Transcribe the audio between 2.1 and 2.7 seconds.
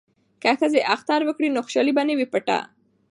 وي پټه.